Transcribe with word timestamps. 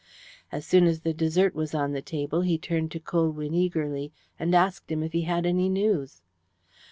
As 0.51 0.65
soon 0.65 0.87
as 0.87 1.01
the 1.01 1.13
dessert 1.13 1.53
was 1.53 1.75
on 1.75 1.91
the 1.91 2.01
table 2.01 2.41
he 2.41 2.57
turned 2.57 2.89
to 2.89 2.99
Colwyn 2.99 3.53
eagerly 3.53 4.11
and 4.39 4.55
asked 4.55 4.91
him 4.91 5.03
if 5.03 5.13
he 5.13 5.21
had 5.21 5.45
any 5.45 5.69
news. 5.69 6.23